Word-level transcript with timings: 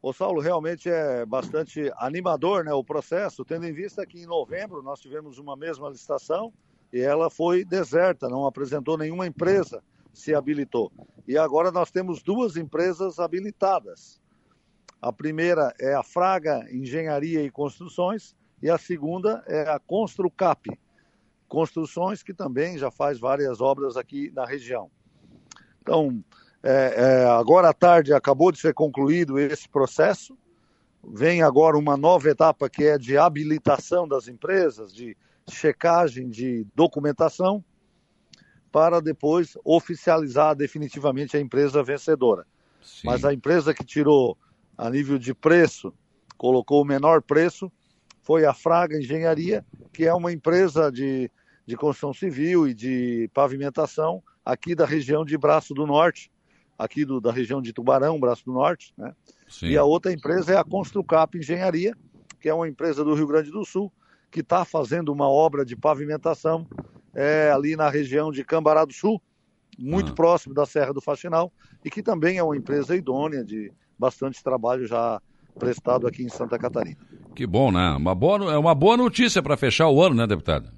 O 0.00 0.12
Saulo, 0.12 0.40
realmente 0.40 0.88
é 0.88 1.26
bastante 1.26 1.90
animador 1.96 2.64
né, 2.64 2.72
o 2.72 2.84
processo, 2.84 3.44
tendo 3.44 3.66
em 3.66 3.72
vista 3.72 4.06
que 4.06 4.20
em 4.20 4.26
novembro 4.26 4.82
nós 4.82 5.00
tivemos 5.00 5.38
uma 5.38 5.56
mesma 5.56 5.88
licitação 5.88 6.52
e 6.92 7.00
ela 7.00 7.28
foi 7.28 7.64
deserta, 7.64 8.28
não 8.28 8.46
apresentou 8.46 8.96
nenhuma 8.96 9.26
empresa 9.26 9.82
se 10.12 10.34
habilitou. 10.34 10.90
E 11.26 11.38
agora 11.38 11.70
nós 11.70 11.90
temos 11.90 12.22
duas 12.22 12.56
empresas 12.56 13.18
habilitadas. 13.18 14.20
A 15.00 15.12
primeira 15.12 15.72
é 15.78 15.94
a 15.94 16.02
Fraga 16.02 16.66
Engenharia 16.72 17.42
e 17.42 17.50
Construções 17.50 18.34
e 18.60 18.68
a 18.68 18.76
segunda 18.76 19.44
é 19.46 19.68
a 19.68 19.78
Construcap 19.78 20.68
Construções, 21.46 22.22
que 22.22 22.34
também 22.34 22.76
já 22.76 22.90
faz 22.90 23.18
várias 23.18 23.60
obras 23.60 23.96
aqui 23.96 24.30
na 24.32 24.44
região. 24.44 24.90
Então, 25.80 26.22
é, 26.62 26.94
é, 26.96 27.24
agora 27.26 27.70
à 27.70 27.72
tarde 27.72 28.12
acabou 28.12 28.50
de 28.50 28.58
ser 28.58 28.74
concluído 28.74 29.38
esse 29.38 29.68
processo. 29.68 30.36
Vem 31.04 31.42
agora 31.42 31.78
uma 31.78 31.96
nova 31.96 32.28
etapa 32.28 32.68
que 32.68 32.84
é 32.84 32.98
de 32.98 33.16
habilitação 33.16 34.08
das 34.08 34.26
empresas, 34.28 34.92
de 34.92 35.16
checagem 35.48 36.28
de 36.28 36.66
documentação, 36.74 37.64
para 38.70 39.00
depois 39.00 39.56
oficializar 39.64 40.54
definitivamente 40.54 41.36
a 41.36 41.40
empresa 41.40 41.82
vencedora. 41.82 42.46
Sim. 42.82 43.06
Mas 43.06 43.24
a 43.24 43.32
empresa 43.32 43.72
que 43.72 43.84
tirou 43.84 44.36
a 44.76 44.90
nível 44.90 45.18
de 45.18 45.34
preço, 45.34 45.92
colocou 46.36 46.82
o 46.82 46.84
menor 46.84 47.22
preço, 47.22 47.70
foi 48.20 48.44
a 48.44 48.52
Fraga 48.52 48.98
Engenharia, 48.98 49.64
que 49.92 50.04
é 50.04 50.12
uma 50.12 50.32
empresa 50.32 50.92
de, 50.92 51.30
de 51.66 51.76
construção 51.76 52.12
civil 52.12 52.68
e 52.68 52.74
de 52.74 53.30
pavimentação 53.32 54.22
aqui 54.44 54.74
da 54.74 54.84
região 54.84 55.24
de 55.24 55.36
Braço 55.36 55.72
do 55.72 55.86
Norte, 55.86 56.30
aqui 56.78 57.04
do, 57.04 57.20
da 57.20 57.32
região 57.32 57.60
de 57.60 57.72
Tubarão, 57.72 58.20
Braço 58.20 58.44
do 58.44 58.52
Norte, 58.52 58.94
né? 58.96 59.12
Sim. 59.48 59.66
E 59.66 59.76
a 59.76 59.84
outra 59.84 60.12
empresa 60.12 60.52
é 60.52 60.56
a 60.56 60.64
Construcap 60.64 61.36
Engenharia, 61.36 61.94
que 62.40 62.48
é 62.48 62.54
uma 62.54 62.68
empresa 62.68 63.02
do 63.02 63.14
Rio 63.14 63.26
Grande 63.26 63.50
do 63.50 63.64
Sul, 63.64 63.92
que 64.30 64.40
está 64.40 64.64
fazendo 64.64 65.12
uma 65.12 65.28
obra 65.28 65.64
de 65.64 65.74
pavimentação 65.74 66.66
é, 67.14 67.50
ali 67.50 67.74
na 67.74 67.88
região 67.88 68.30
de 68.30 68.44
Cambará 68.44 68.84
do 68.84 68.92
Sul, 68.92 69.20
muito 69.78 70.12
ah. 70.12 70.14
próximo 70.14 70.54
da 70.54 70.64
Serra 70.64 70.92
do 70.92 71.00
Faxinal, 71.00 71.52
e 71.84 71.90
que 71.90 72.02
também 72.02 72.38
é 72.38 72.42
uma 72.42 72.56
empresa 72.56 72.94
idônea 72.94 73.44
de 73.44 73.72
bastante 73.98 74.42
trabalho 74.42 74.86
já 74.86 75.20
prestado 75.58 76.06
aqui 76.06 76.22
em 76.22 76.28
Santa 76.28 76.58
Catarina. 76.58 76.98
Que 77.34 77.46
bom, 77.46 77.72
né? 77.72 77.90
Uma 77.96 78.14
boa, 78.14 78.52
é 78.52 78.58
uma 78.58 78.74
boa 78.74 78.96
notícia 78.96 79.42
para 79.42 79.56
fechar 79.56 79.88
o 79.88 80.02
ano, 80.02 80.14
né, 80.14 80.26
deputado? 80.26 80.70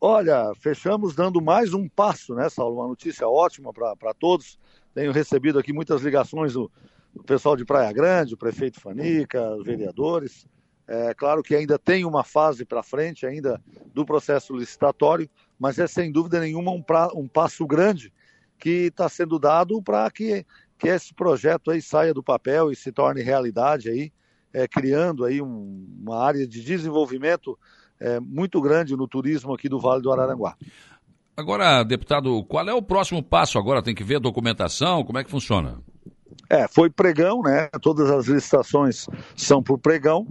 Olha, 0.00 0.52
fechamos 0.58 1.14
dando 1.14 1.42
mais 1.42 1.74
um 1.74 1.88
passo, 1.88 2.34
né, 2.34 2.48
Saulo? 2.48 2.76
Uma 2.76 2.88
notícia 2.88 3.28
ótima 3.28 3.72
para 3.72 4.14
todos. 4.18 4.58
Tenho 4.94 5.12
recebido 5.12 5.58
aqui 5.58 5.72
muitas 5.72 6.02
ligações 6.02 6.52
do, 6.52 6.70
do, 7.14 7.22
pessoal 7.22 7.56
de 7.56 7.64
Praia 7.64 7.92
Grande, 7.92 8.34
o 8.34 8.38
prefeito 8.38 8.80
Fanica, 8.80 9.54
os 9.56 9.64
vereadores. 9.64 10.46
É 10.86 11.14
claro 11.14 11.42
que 11.42 11.54
ainda 11.54 11.78
tem 11.78 12.04
uma 12.04 12.24
fase 12.24 12.64
para 12.64 12.82
frente 12.82 13.24
ainda 13.24 13.62
do 13.94 14.04
processo 14.04 14.56
licitatório, 14.56 15.30
mas 15.58 15.78
é 15.78 15.86
sem 15.86 16.10
dúvida 16.10 16.40
nenhuma 16.40 16.72
um, 16.72 16.82
pra, 16.82 17.08
um 17.14 17.28
passo 17.28 17.64
grande 17.66 18.12
que 18.58 18.86
está 18.86 19.08
sendo 19.08 19.38
dado 19.38 19.80
para 19.80 20.10
que, 20.10 20.44
que 20.76 20.88
esse 20.88 21.14
projeto 21.14 21.70
aí 21.70 21.80
saia 21.80 22.12
do 22.12 22.22
papel 22.22 22.72
e 22.72 22.76
se 22.76 22.90
torne 22.90 23.22
realidade 23.22 23.88
aí, 23.88 24.12
é, 24.52 24.66
criando 24.66 25.24
aí 25.24 25.40
um, 25.40 25.86
uma 26.02 26.22
área 26.22 26.46
de 26.46 26.62
desenvolvimento 26.62 27.56
é, 28.00 28.18
muito 28.18 28.60
grande 28.60 28.96
no 28.96 29.06
turismo 29.06 29.54
aqui 29.54 29.68
do 29.68 29.78
Vale 29.78 30.02
do 30.02 30.12
Araranguá. 30.12 30.56
Agora, 31.36 31.82
deputado, 31.82 32.44
qual 32.44 32.68
é 32.68 32.74
o 32.74 32.82
próximo 32.82 33.22
passo 33.22 33.58
agora? 33.58 33.82
Tem 33.82 33.94
que 33.94 34.04
ver 34.04 34.16
a 34.16 34.20
documentação? 34.20 35.04
Como 35.04 35.18
é 35.18 35.24
que 35.24 35.30
funciona? 35.30 35.80
É, 36.48 36.66
foi 36.66 36.90
pregão, 36.90 37.42
né? 37.42 37.68
Todas 37.80 38.10
as 38.10 38.26
licitações 38.26 39.06
são 39.36 39.62
por 39.62 39.78
pregão. 39.78 40.26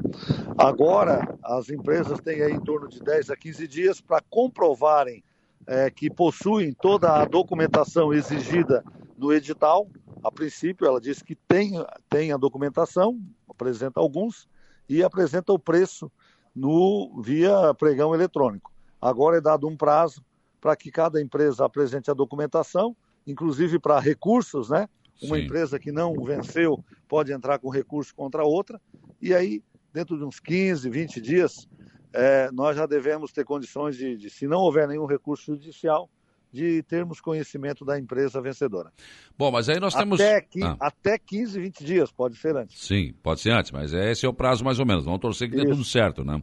Agora, 0.57 1.37
as 1.43 1.69
empresas 1.69 2.19
têm 2.19 2.41
aí 2.41 2.51
em 2.51 2.59
torno 2.59 2.89
de 2.89 2.99
10 2.99 3.29
a 3.29 3.37
15 3.37 3.67
dias 3.67 4.01
para 4.01 4.21
comprovarem 4.29 5.23
é, 5.65 5.89
que 5.89 6.09
possuem 6.09 6.73
toda 6.73 7.21
a 7.21 7.25
documentação 7.25 8.13
exigida 8.13 8.83
no 9.17 9.31
edital. 9.31 9.87
A 10.23 10.29
princípio, 10.29 10.85
ela 10.85 10.99
diz 10.99 11.21
que 11.21 11.35
tem, 11.35 11.73
tem 12.09 12.33
a 12.33 12.37
documentação, 12.37 13.17
apresenta 13.49 13.99
alguns, 13.99 14.47
e 14.89 15.03
apresenta 15.03 15.53
o 15.53 15.59
preço 15.59 16.11
no 16.53 17.21
via 17.23 17.73
pregão 17.75 18.13
eletrônico. 18.13 18.71
Agora 18.99 19.37
é 19.37 19.41
dado 19.41 19.67
um 19.67 19.77
prazo 19.77 20.21
para 20.59 20.75
que 20.75 20.91
cada 20.91 21.21
empresa 21.21 21.65
apresente 21.65 22.09
a 22.11 22.13
documentação, 22.13 22.95
inclusive 23.25 23.79
para 23.79 23.99
recursos, 23.99 24.69
né? 24.69 24.87
Uma 25.21 25.37
Sim. 25.37 25.43
empresa 25.43 25.79
que 25.79 25.91
não 25.91 26.13
venceu 26.23 26.83
pode 27.07 27.31
entrar 27.31 27.59
com 27.59 27.69
recurso 27.69 28.15
contra 28.15 28.43
outra, 28.43 28.79
e 29.21 29.33
aí, 29.33 29.61
dentro 29.93 30.17
de 30.17 30.23
uns 30.23 30.39
15, 30.39 30.89
20 30.89 31.19
dias, 31.19 31.67
é, 32.13 32.49
nós 32.51 32.75
já 32.77 32.85
devemos 32.85 33.31
ter 33.31 33.43
condições 33.43 33.97
de, 33.97 34.15
de, 34.15 34.29
se 34.29 34.47
não 34.47 34.59
houver 34.59 34.87
nenhum 34.87 35.05
recurso 35.05 35.53
judicial, 35.53 36.09
de 36.51 36.81
termos 36.83 37.21
conhecimento 37.21 37.85
da 37.85 37.99
empresa 37.99 38.41
vencedora. 38.41 38.91
Bom, 39.37 39.51
mas 39.51 39.69
aí 39.69 39.79
nós 39.79 39.93
temos. 39.93 40.19
Até, 40.19 40.47
ah. 40.63 40.75
até 40.79 41.17
15, 41.17 41.59
20 41.59 41.85
dias, 41.85 42.11
pode 42.11 42.37
ser 42.37 42.55
antes. 42.55 42.79
Sim, 42.79 43.13
pode 43.21 43.41
ser 43.41 43.51
antes, 43.51 43.71
mas 43.71 43.93
esse 43.93 44.25
é 44.25 44.29
o 44.29 44.33
prazo 44.33 44.63
mais 44.63 44.79
ou 44.79 44.85
menos. 44.85 45.05
Vamos 45.05 45.19
torcer 45.19 45.49
que 45.49 45.55
dê 45.55 45.63
tudo 45.63 45.83
certo, 45.83 46.23
né? 46.23 46.41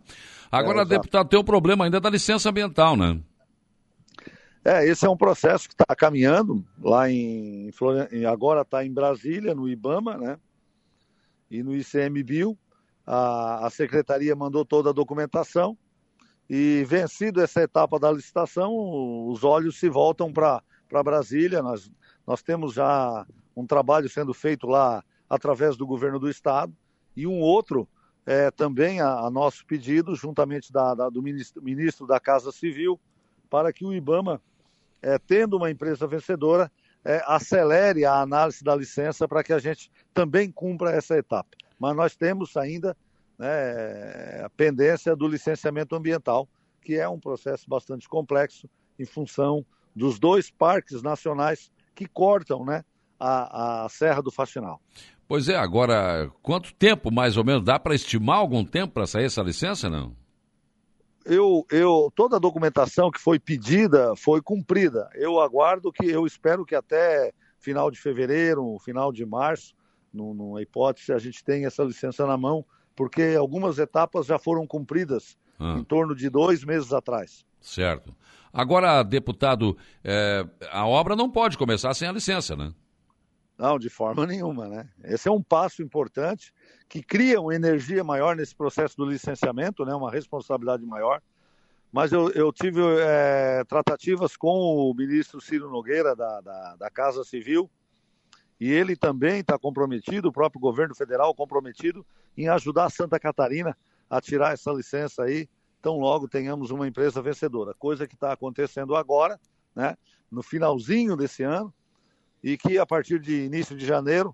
Agora, 0.50 0.82
é, 0.82 0.84
deputado, 0.84 1.28
tem 1.28 1.38
o 1.38 1.42
um 1.42 1.44
problema 1.44 1.84
ainda 1.84 2.00
da 2.00 2.08
licença 2.08 2.48
ambiental, 2.48 2.96
né? 2.96 3.20
É, 4.68 4.84
esse 4.84 5.06
é 5.06 5.08
um 5.08 5.16
processo 5.16 5.68
que 5.68 5.74
está 5.74 5.94
caminhando 5.94 6.66
lá 6.82 7.08
em 7.08 7.70
agora 8.28 8.62
está 8.62 8.84
em 8.84 8.92
Brasília, 8.92 9.54
no 9.54 9.68
IBAMA, 9.68 10.16
né? 10.16 10.40
E 11.48 11.62
no 11.62 11.72
ICMBio. 11.72 12.58
A, 13.06 13.64
a 13.64 13.70
secretaria 13.70 14.34
mandou 14.34 14.64
toda 14.64 14.90
a 14.90 14.92
documentação 14.92 15.78
e 16.50 16.82
vencido 16.84 17.40
essa 17.40 17.62
etapa 17.62 17.96
da 18.00 18.10
licitação, 18.10 18.74
os 19.28 19.44
olhos 19.44 19.78
se 19.78 19.88
voltam 19.88 20.32
para 20.32 20.64
Brasília. 21.04 21.62
Nós, 21.62 21.88
nós 22.26 22.42
temos 22.42 22.74
já 22.74 23.24
um 23.54 23.64
trabalho 23.64 24.08
sendo 24.08 24.34
feito 24.34 24.66
lá 24.66 25.04
através 25.30 25.76
do 25.76 25.86
governo 25.86 26.18
do 26.18 26.28
estado 26.28 26.76
e 27.14 27.24
um 27.24 27.38
outro 27.38 27.88
é, 28.26 28.50
também 28.50 29.00
a, 29.00 29.20
a, 29.20 29.30
nosso 29.30 29.64
pedido, 29.64 30.16
juntamente 30.16 30.72
da, 30.72 30.92
da, 30.92 31.08
do 31.08 31.22
ministro, 31.22 31.62
ministro 31.62 32.04
da 32.04 32.18
Casa 32.18 32.50
Civil, 32.50 32.98
para 33.48 33.72
que 33.72 33.84
o 33.84 33.94
IBAMA 33.94 34.42
é, 35.06 35.20
tendo 35.20 35.56
uma 35.56 35.70
empresa 35.70 36.04
vencedora, 36.04 36.70
é, 37.04 37.22
acelere 37.26 38.04
a 38.04 38.20
análise 38.20 38.64
da 38.64 38.74
licença 38.74 39.28
para 39.28 39.44
que 39.44 39.52
a 39.52 39.58
gente 39.60 39.88
também 40.12 40.50
cumpra 40.50 40.90
essa 40.90 41.16
etapa. 41.16 41.50
Mas 41.78 41.94
nós 41.94 42.16
temos 42.16 42.56
ainda 42.56 42.96
né, 43.38 44.42
a 44.44 44.50
pendência 44.50 45.14
do 45.14 45.28
licenciamento 45.28 45.94
ambiental, 45.94 46.48
que 46.82 46.96
é 46.96 47.08
um 47.08 47.20
processo 47.20 47.68
bastante 47.68 48.08
complexo 48.08 48.68
em 48.98 49.04
função 49.04 49.64
dos 49.94 50.18
dois 50.18 50.50
parques 50.50 51.00
nacionais 51.02 51.70
que 51.94 52.06
cortam 52.08 52.64
né, 52.64 52.84
a, 53.20 53.84
a 53.84 53.88
Serra 53.88 54.20
do 54.20 54.32
Faxinal. 54.32 54.80
Pois 55.28 55.48
é, 55.48 55.54
agora, 55.54 56.28
quanto 56.42 56.74
tempo 56.74 57.12
mais 57.12 57.36
ou 57.36 57.44
menos? 57.44 57.64
Dá 57.64 57.78
para 57.78 57.94
estimar 57.94 58.38
algum 58.38 58.64
tempo 58.64 58.94
para 58.94 59.06
sair 59.06 59.26
essa 59.26 59.42
licença, 59.42 59.88
não? 59.88 60.16
Eu, 61.26 61.66
eu, 61.70 62.12
toda 62.14 62.36
a 62.36 62.40
documentação 62.40 63.10
que 63.10 63.20
foi 63.20 63.38
pedida 63.38 64.14
foi 64.16 64.40
cumprida. 64.40 65.08
Eu 65.14 65.40
aguardo 65.40 65.92
que, 65.92 66.06
eu 66.06 66.24
espero 66.26 66.64
que 66.64 66.74
até 66.74 67.32
final 67.58 67.90
de 67.90 67.98
fevereiro, 67.98 68.78
final 68.78 69.12
de 69.12 69.26
março, 69.26 69.74
numa 70.12 70.62
hipótese, 70.62 71.12
a 71.12 71.18
gente 71.18 71.44
tenha 71.44 71.66
essa 71.66 71.82
licença 71.82 72.26
na 72.26 72.36
mão, 72.36 72.64
porque 72.94 73.34
algumas 73.38 73.78
etapas 73.78 74.26
já 74.26 74.38
foram 74.38 74.66
cumpridas 74.66 75.36
ah. 75.58 75.76
em 75.78 75.84
torno 75.84 76.14
de 76.14 76.30
dois 76.30 76.64
meses 76.64 76.92
atrás. 76.92 77.44
Certo. 77.60 78.14
Agora, 78.52 79.02
deputado, 79.02 79.76
é, 80.02 80.46
a 80.70 80.86
obra 80.86 81.14
não 81.14 81.28
pode 81.28 81.58
começar 81.58 81.92
sem 81.92 82.08
a 82.08 82.12
licença, 82.12 82.56
né? 82.56 82.72
Não, 83.58 83.78
de 83.78 83.88
forma 83.88 84.26
nenhuma, 84.26 84.68
né? 84.68 84.88
Esse 85.04 85.28
é 85.28 85.32
um 85.32 85.42
passo 85.42 85.82
importante 85.82 86.52
que 86.88 87.02
cria 87.02 87.40
uma 87.40 87.54
energia 87.54 88.04
maior 88.04 88.36
nesse 88.36 88.54
processo 88.54 88.96
do 88.96 89.06
licenciamento, 89.06 89.84
né? 89.84 89.94
Uma 89.94 90.10
responsabilidade 90.10 90.84
maior. 90.84 91.22
Mas 91.90 92.12
eu, 92.12 92.30
eu 92.32 92.52
tive 92.52 92.82
é, 93.00 93.64
tratativas 93.64 94.36
com 94.36 94.50
o 94.50 94.92
ministro 94.94 95.40
Ciro 95.40 95.70
Nogueira 95.70 96.14
da, 96.14 96.40
da, 96.42 96.76
da 96.76 96.90
Casa 96.90 97.24
Civil 97.24 97.70
e 98.60 98.70
ele 98.70 98.94
também 98.94 99.40
está 99.40 99.58
comprometido, 99.58 100.28
o 100.28 100.32
próprio 100.32 100.60
governo 100.60 100.94
federal 100.94 101.34
comprometido 101.34 102.04
em 102.36 102.48
ajudar 102.48 102.90
Santa 102.90 103.18
Catarina 103.18 103.76
a 104.10 104.20
tirar 104.20 104.52
essa 104.52 104.70
licença 104.72 105.22
aí, 105.24 105.48
tão 105.80 105.98
logo 105.98 106.28
tenhamos 106.28 106.70
uma 106.70 106.86
empresa 106.86 107.22
vencedora. 107.22 107.72
Coisa 107.74 108.06
que 108.06 108.14
está 108.14 108.32
acontecendo 108.32 108.94
agora, 108.94 109.40
né? 109.74 109.96
No 110.30 110.42
finalzinho 110.42 111.16
desse 111.16 111.42
ano 111.42 111.72
e 112.46 112.56
que 112.56 112.78
a 112.78 112.86
partir 112.86 113.18
de 113.18 113.44
início 113.44 113.76
de 113.76 113.84
janeiro 113.84 114.32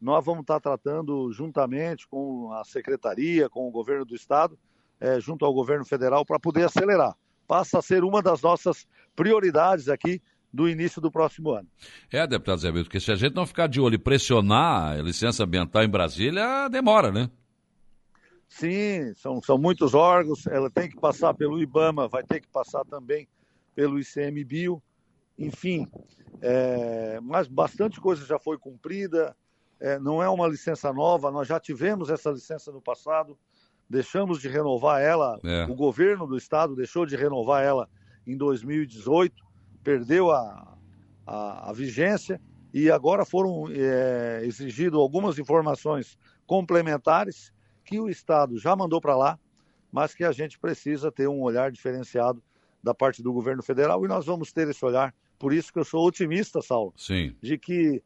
nós 0.00 0.24
vamos 0.24 0.42
estar 0.42 0.60
tratando 0.60 1.32
juntamente 1.32 2.06
com 2.06 2.52
a 2.52 2.62
secretaria, 2.62 3.50
com 3.50 3.66
o 3.66 3.70
governo 3.72 4.04
do 4.04 4.14
estado, 4.14 4.56
é, 5.00 5.18
junto 5.18 5.44
ao 5.44 5.52
governo 5.52 5.84
federal, 5.84 6.24
para 6.24 6.38
poder 6.38 6.62
acelerar. 6.62 7.16
Passa 7.48 7.80
a 7.80 7.82
ser 7.82 8.04
uma 8.04 8.22
das 8.22 8.40
nossas 8.42 8.86
prioridades 9.16 9.88
aqui 9.88 10.22
do 10.52 10.68
início 10.68 11.02
do 11.02 11.10
próximo 11.10 11.50
ano. 11.50 11.66
É, 12.12 12.24
deputado 12.28 12.60
Zé 12.60 12.70
Milton, 12.70 12.84
porque 12.84 13.00
se 13.00 13.10
a 13.10 13.16
gente 13.16 13.34
não 13.34 13.44
ficar 13.44 13.66
de 13.66 13.80
olho 13.80 13.96
e 13.96 13.98
pressionar 13.98 14.96
a 14.96 15.02
licença 15.02 15.42
ambiental 15.42 15.82
em 15.82 15.90
Brasília, 15.90 16.68
demora, 16.68 17.10
né? 17.10 17.28
Sim, 18.48 19.12
são, 19.14 19.42
são 19.42 19.58
muitos 19.58 19.94
órgãos, 19.94 20.46
ela 20.46 20.70
tem 20.70 20.88
que 20.88 20.96
passar 20.96 21.34
pelo 21.34 21.60
IBAMA, 21.60 22.06
vai 22.06 22.22
ter 22.22 22.40
que 22.40 22.48
passar 22.48 22.84
também 22.84 23.26
pelo 23.74 23.98
ICMBio, 23.98 24.80
enfim, 25.38 25.86
é, 26.40 27.20
mas 27.22 27.46
bastante 27.46 28.00
coisa 28.00 28.24
já 28.24 28.38
foi 28.38 28.58
cumprida, 28.58 29.36
é, 29.80 29.98
não 29.98 30.22
é 30.22 30.28
uma 30.28 30.48
licença 30.48 30.92
nova, 30.92 31.30
nós 31.30 31.46
já 31.46 31.60
tivemos 31.60 32.10
essa 32.10 32.30
licença 32.30 32.72
no 32.72 32.80
passado, 32.80 33.38
deixamos 33.88 34.40
de 34.40 34.48
renovar 34.48 35.00
ela, 35.00 35.38
é. 35.44 35.64
o 35.64 35.74
governo 35.74 36.26
do 36.26 36.36
estado 36.36 36.74
deixou 36.74 37.06
de 37.06 37.16
renovar 37.16 37.62
ela 37.62 37.88
em 38.26 38.36
2018, 38.36 39.34
perdeu 39.82 40.30
a, 40.30 40.76
a, 41.26 41.70
a 41.70 41.72
vigência. 41.72 42.40
E 42.74 42.90
agora 42.90 43.24
foram 43.24 43.64
é, 43.70 44.42
exigidas 44.44 45.00
algumas 45.00 45.38
informações 45.38 46.18
complementares 46.46 47.52
que 47.82 47.98
o 47.98 48.10
Estado 48.10 48.58
já 48.58 48.76
mandou 48.76 49.00
para 49.00 49.16
lá, 49.16 49.38
mas 49.90 50.14
que 50.14 50.22
a 50.22 50.32
gente 50.32 50.58
precisa 50.58 51.10
ter 51.10 51.26
um 51.26 51.40
olhar 51.40 51.72
diferenciado 51.72 52.42
da 52.82 52.94
parte 52.94 53.22
do 53.22 53.32
governo 53.32 53.62
federal. 53.62 54.04
E 54.04 54.08
nós 54.08 54.26
vamos 54.26 54.52
ter 54.52 54.68
esse 54.68 54.84
olhar. 54.84 55.14
Por 55.38 55.52
isso 55.52 55.72
que 55.72 55.78
eu 55.78 55.84
sou 55.84 56.06
otimista, 56.06 56.60
Saulo, 56.60 56.92
Sim. 56.96 57.34
de 57.40 57.56
que 57.56 58.02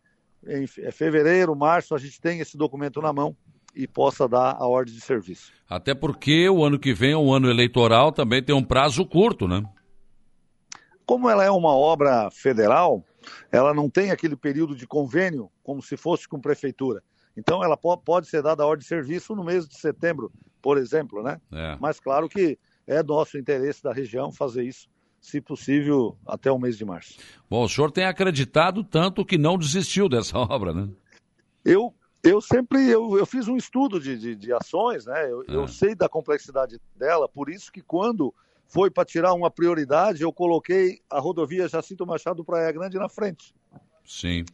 em 0.46 0.66
fevereiro, 0.66 1.54
março, 1.54 1.94
a 1.94 1.98
gente 1.98 2.20
tem 2.20 2.40
esse 2.40 2.56
documento 2.56 3.00
na 3.00 3.12
mão 3.12 3.36
e 3.74 3.86
possa 3.86 4.28
dar 4.28 4.56
a 4.58 4.66
ordem 4.66 4.94
de 4.94 5.00
serviço. 5.00 5.52
Até 5.68 5.94
porque 5.94 6.48
o 6.48 6.64
ano 6.64 6.78
que 6.78 6.92
vem 6.92 7.12
é 7.12 7.16
um 7.16 7.32
ano 7.32 7.48
eleitoral, 7.48 8.12
também 8.12 8.42
tem 8.42 8.54
um 8.54 8.64
prazo 8.64 9.06
curto, 9.06 9.48
né? 9.48 9.62
Como 11.06 11.28
ela 11.28 11.44
é 11.44 11.50
uma 11.50 11.74
obra 11.74 12.30
federal, 12.30 13.04
ela 13.50 13.72
não 13.72 13.88
tem 13.88 14.10
aquele 14.10 14.36
período 14.36 14.74
de 14.74 14.86
convênio 14.86 15.50
como 15.62 15.80
se 15.80 15.96
fosse 15.96 16.28
com 16.28 16.40
prefeitura. 16.40 17.02
Então 17.36 17.64
ela 17.64 17.76
pode 17.76 18.26
ser 18.26 18.42
dada 18.42 18.62
a 18.62 18.66
ordem 18.66 18.82
de 18.82 18.88
serviço 18.88 19.34
no 19.34 19.44
mês 19.44 19.66
de 19.66 19.78
setembro, 19.78 20.30
por 20.60 20.76
exemplo, 20.76 21.22
né? 21.22 21.40
É. 21.50 21.76
Mas 21.80 21.98
claro 21.98 22.28
que 22.28 22.58
é 22.86 23.02
nosso 23.02 23.38
interesse 23.38 23.82
da 23.82 23.92
região 23.92 24.30
fazer 24.30 24.64
isso, 24.64 24.88
se 25.22 25.40
possível, 25.40 26.18
até 26.26 26.50
o 26.50 26.58
mês 26.58 26.76
de 26.76 26.84
março. 26.84 27.16
Bom, 27.48 27.62
o 27.62 27.68
senhor 27.68 27.92
tem 27.92 28.04
acreditado 28.04 28.82
tanto 28.82 29.24
que 29.24 29.38
não 29.38 29.56
desistiu 29.56 30.08
dessa 30.08 30.36
obra, 30.36 30.74
né? 30.74 30.88
Eu 31.64 31.94
eu 32.24 32.40
sempre 32.40 32.88
eu, 32.88 33.16
eu 33.16 33.24
fiz 33.24 33.48
um 33.48 33.56
estudo 33.56 34.00
de, 34.00 34.18
de, 34.18 34.36
de 34.36 34.52
ações, 34.52 35.06
né? 35.06 35.30
Eu, 35.30 35.44
eu, 35.44 35.68
sei 35.68 35.94
da 35.94 36.08
complexidade 36.08 36.80
dela, 36.94 37.28
por 37.28 37.48
isso 37.48 37.70
que 37.70 37.80
quando 37.80 38.34
foi 38.66 38.90
para 38.90 39.04
tirar 39.04 39.32
uma 39.32 39.50
prioridade, 39.50 40.22
eu 40.22 40.32
coloquei 40.32 41.00
a 41.08 41.20
rodovia 41.20 41.68
Jacinto 41.68 42.06
Machado 42.06 42.44
Praia 42.44 42.72
Grande 42.72 42.98
na 42.98 43.08
frente. 43.08 43.54
Sim. 44.04 44.44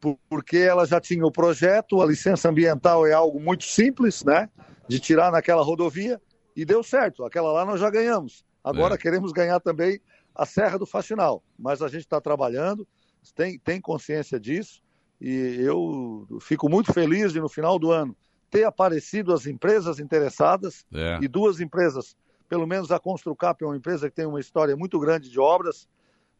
Por, 0.00 0.18
porque 0.28 0.58
ela 0.58 0.86
já 0.86 1.00
tinha 1.00 1.24
o 1.24 1.32
projeto, 1.32 2.00
a 2.00 2.06
licença 2.06 2.48
ambiental 2.48 3.06
é 3.06 3.12
algo 3.12 3.40
muito 3.40 3.64
simples, 3.64 4.24
né? 4.24 4.48
De 4.88 4.98
tirar 4.98 5.30
naquela 5.30 5.62
rodovia 5.62 6.20
e 6.54 6.64
deu 6.64 6.82
certo. 6.82 7.24
Aquela 7.24 7.52
lá 7.52 7.64
nós 7.64 7.80
já 7.80 7.90
ganhamos. 7.90 8.44
Agora 8.62 8.94
é. 8.94 8.98
queremos 8.98 9.32
ganhar 9.32 9.60
também 9.60 10.00
a 10.34 10.46
Serra 10.46 10.78
do 10.78 10.86
Faxinal, 10.86 11.42
mas 11.58 11.82
a 11.82 11.88
gente 11.88 12.02
está 12.02 12.20
trabalhando, 12.20 12.86
tem, 13.34 13.58
tem 13.58 13.80
consciência 13.80 14.38
disso 14.38 14.82
e 15.20 15.56
eu 15.60 16.26
fico 16.40 16.68
muito 16.68 16.92
feliz 16.92 17.32
de, 17.32 17.40
no 17.40 17.48
final 17.48 17.78
do 17.78 17.92
ano, 17.92 18.16
ter 18.50 18.64
aparecido 18.64 19.32
as 19.32 19.46
empresas 19.46 20.00
interessadas 20.00 20.84
é. 20.92 21.18
e 21.22 21.28
duas 21.28 21.60
empresas, 21.60 22.16
pelo 22.48 22.66
menos 22.66 22.90
a 22.90 22.98
Construcap 22.98 23.62
é 23.62 23.66
uma 23.66 23.76
empresa 23.76 24.10
que 24.10 24.16
tem 24.16 24.26
uma 24.26 24.40
história 24.40 24.76
muito 24.76 24.98
grande 24.98 25.30
de 25.30 25.38
obras, 25.38 25.88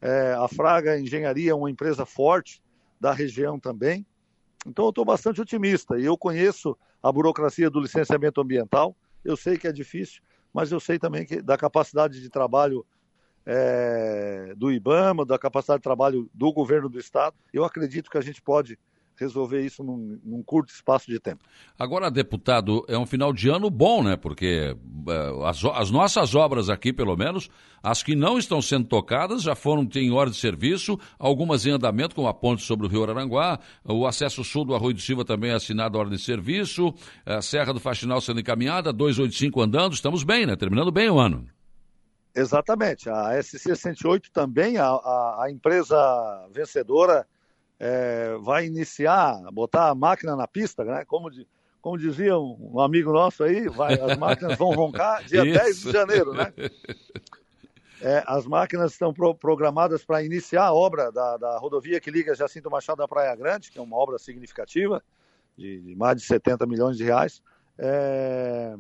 é, 0.01 0.33
a 0.33 0.49
Fraga 0.49 0.99
Engenharia 0.99 1.53
é 1.53 1.55
uma 1.55 1.71
empresa 1.71 2.05
forte 2.05 2.61
da 3.01 3.13
região 3.13 3.59
também. 3.59 4.05
Então 4.67 4.85
eu 4.87 4.89
estou 4.91 5.05
bastante 5.05 5.41
otimista 5.41 5.99
e 5.99 6.05
eu 6.05 6.19
conheço 6.19 6.77
a 7.01 7.11
burocracia 7.11 7.71
do 7.71 7.81
licenciamento 7.81 8.41
ambiental, 8.41 8.97
eu 9.25 9.37
sei 9.37 9.57
que 9.57 9.69
é 9.69 9.73
difícil, 9.73 10.23
mas 10.53 10.71
eu 10.71 10.81
sei 10.81 10.99
também 10.99 11.25
que 11.25 11.41
da 11.41 11.57
capacidade 11.57 12.21
de 12.21 12.29
trabalho 12.29 12.85
é, 13.45 14.55
do 14.57 14.71
IBAMA, 14.71 15.25
da 15.25 15.39
capacidade 15.39 15.81
de 15.81 15.85
trabalho 15.85 16.31
do 16.33 16.53
governo 16.53 16.89
do 16.89 16.99
Estado. 16.99 17.35
Eu 17.53 17.65
acredito 17.65 18.11
que 18.11 18.19
a 18.19 18.23
gente 18.23 18.41
pode 18.41 18.79
resolver 19.23 19.65
isso 19.65 19.83
num, 19.83 20.21
num, 20.25 20.43
curto 20.43 20.73
espaço 20.73 21.11
de 21.11 21.19
tempo. 21.19 21.45
Agora, 21.79 22.11
deputado, 22.11 22.85
é 22.89 22.99
um 22.99 23.07
final 23.07 23.33
de 23.33 23.49
ano 23.49 23.71
bom, 23.71 24.03
né? 24.03 24.17
Porque 24.17 24.77
uh, 25.07 25.45
as, 25.45 25.65
as, 25.65 25.91
nossas 25.91 26.35
obras 26.35 26.69
aqui, 26.69 26.93
pelo 26.93 27.17
menos, 27.17 27.49
as 27.83 28.03
que 28.03 28.15
não 28.15 28.39
estão 28.39 28.61
sendo 28.61 28.87
tocadas, 28.87 29.43
já 29.43 29.55
foram 29.55 29.89
em 29.95 30.13
hora 30.13 30.31
de 30.31 30.37
serviço, 30.37 30.99
algumas 31.19 31.65
em 31.67 31.71
andamento, 31.71 32.15
como 32.15 32.29
a 32.29 32.35
ponte 32.35 32.63
sobre 32.63 32.87
o 32.87 32.91
Rio 32.91 33.03
Araranguá, 33.03 33.59
o 33.85 34.07
acesso 34.07 34.45
sul 34.45 34.65
do 34.65 34.75
Arroio 34.75 34.95
do 34.95 35.01
Silva 35.01 35.25
também 35.25 35.51
é 35.51 35.55
assinado 35.55 35.97
a 35.97 36.01
ordem 36.01 36.17
de 36.17 36.23
serviço, 36.23 36.93
a 37.25 37.41
Serra 37.41 37.73
do 37.73 37.81
Faxinal 37.81 38.21
sendo 38.21 38.41
encaminhada, 38.41 38.93
285 38.93 39.61
andando, 39.61 39.93
estamos 39.95 40.23
bem, 40.25 40.47
né? 40.47 40.57
Terminando 40.57 40.93
bem 40.93 41.09
o 41.09 41.19
ano. 41.19 41.47
Exatamente. 42.35 43.11
A 43.11 43.39
SC108 43.39 44.31
também, 44.33 44.79
a, 44.79 44.87
a, 44.87 45.45
a 45.45 45.51
empresa 45.51 45.97
vencedora, 46.51 47.27
é, 47.85 48.37
vai 48.41 48.65
iniciar, 48.65 49.43
botar 49.53 49.89
a 49.89 49.95
máquina 49.95 50.37
na 50.37 50.47
pista, 50.47 50.85
né? 50.85 51.05
Como, 51.05 51.29
de, 51.29 51.45
como 51.81 51.99
dizia 51.99 52.39
um, 52.39 52.75
um, 52.75 52.81
amigo 52.81 53.13
nosso 53.13 53.43
aí, 53.43 53.69
vai, 53.69 53.95
as 53.95 54.17
máquinas 54.17 54.57
vão 54.57 54.71
roncar 54.71 55.25
dia 55.25 55.45
Isso. 55.45 55.59
10 55.59 55.83
de 55.83 55.93
janeiro, 55.93 56.33
né? 56.33 56.53
É, 58.05 58.21
as 58.27 58.45
máquinas 58.47 58.91
estão 58.91 59.15
pro, 59.15 59.33
programadas 59.33 60.05
para 60.05 60.25
iniciar 60.25 60.65
a 60.65 60.75
obra 60.75 61.13
da, 61.13 61.37
da, 61.37 61.57
rodovia 61.59 62.01
que 62.01 62.11
liga 62.11 62.35
Jacinto 62.35 62.69
Machado 62.69 63.01
à 63.01 63.07
Praia 63.07 63.33
Grande, 63.37 63.71
que 63.71 63.79
é 63.79 63.81
uma 63.81 63.97
obra 63.97 64.19
significativa, 64.19 65.01
de, 65.57 65.81
de 65.81 65.95
mais 65.95 66.17
de 66.17 66.25
70 66.25 66.67
milhões 66.67 66.97
de 66.97 67.05
reais. 67.05 67.41
É, 67.79 68.75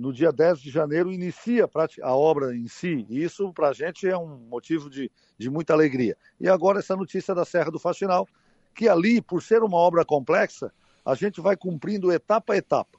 no 0.00 0.12
dia 0.14 0.32
10 0.32 0.60
de 0.60 0.70
janeiro 0.70 1.12
inicia 1.12 1.68
a 2.02 2.16
obra 2.16 2.56
em 2.56 2.66
si. 2.66 3.06
E 3.08 3.22
isso 3.22 3.52
para 3.52 3.68
a 3.68 3.72
gente 3.72 4.08
é 4.08 4.16
um 4.16 4.38
motivo 4.48 4.88
de, 4.88 5.10
de 5.36 5.50
muita 5.50 5.74
alegria. 5.74 6.16
E 6.40 6.48
agora 6.48 6.78
essa 6.78 6.96
notícia 6.96 7.34
da 7.34 7.44
Serra 7.44 7.70
do 7.70 7.78
Faxinal, 7.78 8.26
que 8.74 8.88
ali, 8.88 9.20
por 9.20 9.42
ser 9.42 9.62
uma 9.62 9.76
obra 9.76 10.02
complexa, 10.02 10.72
a 11.04 11.14
gente 11.14 11.40
vai 11.40 11.54
cumprindo 11.54 12.10
etapa 12.10 12.54
a 12.54 12.56
etapa, 12.56 12.98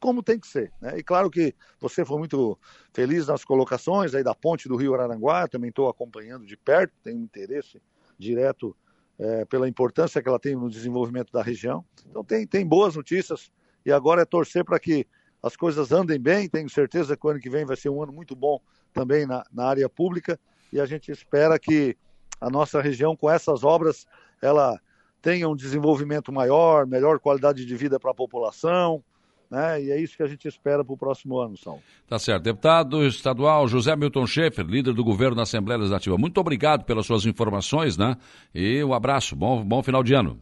como 0.00 0.20
tem 0.20 0.38
que 0.38 0.48
ser. 0.48 0.72
Né? 0.80 0.98
E 0.98 1.02
claro 1.04 1.30
que 1.30 1.54
você 1.80 2.04
foi 2.04 2.18
muito 2.18 2.58
feliz 2.92 3.28
nas 3.28 3.44
colocações 3.44 4.12
aí 4.12 4.24
da 4.24 4.34
ponte 4.34 4.68
do 4.68 4.76
Rio 4.76 4.94
Araranguá, 4.94 5.46
também 5.46 5.68
estou 5.70 5.88
acompanhando 5.88 6.44
de 6.44 6.56
perto, 6.56 6.92
tenho 7.04 7.18
um 7.18 7.22
interesse 7.22 7.80
direto 8.18 8.76
é, 9.16 9.44
pela 9.44 9.68
importância 9.68 10.20
que 10.20 10.28
ela 10.28 10.40
tem 10.40 10.56
no 10.56 10.68
desenvolvimento 10.68 11.32
da 11.32 11.42
região. 11.42 11.84
Então 12.10 12.24
tem, 12.24 12.44
tem 12.46 12.66
boas 12.66 12.96
notícias 12.96 13.52
e 13.86 13.92
agora 13.92 14.22
é 14.22 14.24
torcer 14.24 14.64
para 14.64 14.80
que 14.80 15.06
as 15.42 15.56
coisas 15.56 15.92
andem 15.92 16.20
bem. 16.20 16.48
Tenho 16.48 16.68
certeza 16.70 17.16
que 17.16 17.26
o 17.26 17.30
ano 17.30 17.40
que 17.40 17.50
vem 17.50 17.64
vai 17.64 17.76
ser 17.76 17.88
um 17.88 18.02
ano 18.02 18.12
muito 18.12 18.36
bom 18.36 18.60
também 18.92 19.26
na, 19.26 19.44
na 19.52 19.66
área 19.66 19.88
pública 19.88 20.38
e 20.72 20.80
a 20.80 20.86
gente 20.86 21.10
espera 21.10 21.58
que 21.58 21.96
a 22.40 22.50
nossa 22.50 22.80
região, 22.80 23.16
com 23.16 23.30
essas 23.30 23.62
obras, 23.62 24.06
ela 24.40 24.80
tenha 25.20 25.48
um 25.48 25.54
desenvolvimento 25.54 26.32
maior, 26.32 26.86
melhor 26.86 27.20
qualidade 27.20 27.64
de 27.64 27.76
vida 27.76 28.00
para 28.00 28.10
a 28.10 28.14
população, 28.14 29.02
né? 29.48 29.82
E 29.82 29.90
é 29.90 30.00
isso 30.00 30.16
que 30.16 30.22
a 30.22 30.26
gente 30.26 30.48
espera 30.48 30.82
para 30.82 30.94
o 30.94 30.96
próximo 30.96 31.38
ano, 31.38 31.56
São. 31.56 31.78
Tá 32.08 32.18
certo. 32.18 32.42
Deputado 32.42 33.06
estadual 33.06 33.68
José 33.68 33.94
Milton 33.94 34.26
Schaefer, 34.26 34.64
líder 34.64 34.94
do 34.94 35.04
governo 35.04 35.36
na 35.36 35.42
Assembleia 35.42 35.78
Legislativa, 35.78 36.16
muito 36.16 36.38
obrigado 36.40 36.84
pelas 36.84 37.06
suas 37.06 37.26
informações, 37.26 37.96
né? 37.96 38.16
E 38.54 38.82
um 38.82 38.94
abraço, 38.94 39.36
bom, 39.36 39.62
bom 39.62 39.82
final 39.82 40.02
de 40.02 40.14
ano. 40.14 40.40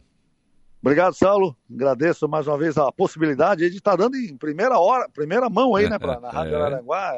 Obrigado, 0.81 1.13
Saulo. 1.13 1.55
Agradeço 1.71 2.27
mais 2.27 2.47
uma 2.47 2.57
vez 2.57 2.75
a 2.75 2.91
possibilidade 2.91 3.69
de 3.69 3.77
estar 3.77 3.95
dando 3.95 4.17
em 4.17 4.35
primeira 4.35 4.79
hora, 4.79 5.07
primeira 5.07 5.47
mão 5.47 5.75
aí, 5.75 5.87
né, 5.87 5.99
pra, 5.99 6.19
na 6.19 6.29
Rádio 6.31 6.55
é. 6.55 6.61
Aranguá. 6.61 7.13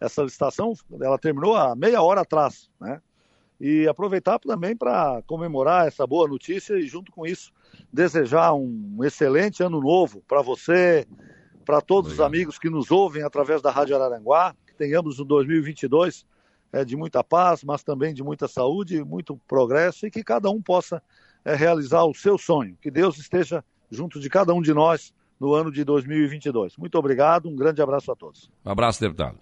Essa 0.00 0.22
licitação, 0.22 0.72
ela 1.00 1.18
terminou 1.18 1.54
há 1.54 1.76
meia 1.76 2.02
hora 2.02 2.22
atrás, 2.22 2.68
né? 2.80 3.00
E 3.60 3.86
aproveitar 3.86 4.40
também 4.40 4.74
para 4.74 5.22
comemorar 5.26 5.86
essa 5.86 6.04
boa 6.04 6.26
notícia 6.26 6.74
e, 6.74 6.88
junto 6.88 7.12
com 7.12 7.24
isso, 7.24 7.52
desejar 7.92 8.52
um 8.54 8.98
excelente 9.04 9.62
ano 9.62 9.80
novo 9.80 10.20
para 10.26 10.42
você, 10.42 11.06
para 11.64 11.80
todos 11.80 12.12
Obrigado. 12.12 12.26
os 12.26 12.34
amigos 12.34 12.58
que 12.58 12.68
nos 12.68 12.90
ouvem 12.90 13.22
através 13.22 13.62
da 13.62 13.70
Rádio 13.70 13.94
Araranguá, 13.94 14.56
que 14.66 14.74
tenhamos 14.74 15.20
um 15.20 15.24
2022 15.24 16.26
é, 16.72 16.84
de 16.84 16.96
muita 16.96 17.22
paz, 17.22 17.62
mas 17.62 17.84
também 17.84 18.12
de 18.12 18.24
muita 18.24 18.48
saúde, 18.48 19.04
muito 19.04 19.38
progresso 19.46 20.06
e 20.06 20.10
que 20.10 20.24
cada 20.24 20.50
um 20.50 20.60
possa 20.60 21.00
é, 21.44 21.54
realizar 21.54 22.04
o 22.04 22.14
seu 22.14 22.38
sonho. 22.38 22.76
Que 22.80 22.90
Deus 22.90 23.18
esteja 23.18 23.64
junto 23.90 24.18
de 24.18 24.28
cada 24.28 24.54
um 24.54 24.62
de 24.62 24.72
nós 24.72 25.12
no 25.38 25.54
ano 25.54 25.70
de 25.70 25.84
2022. 25.84 26.76
Muito 26.76 26.96
obrigado, 26.96 27.48
um 27.48 27.56
grande 27.56 27.82
abraço 27.82 28.12
a 28.12 28.16
todos. 28.16 28.50
Um 28.64 28.70
abraço, 28.70 29.00
deputado. 29.00 29.38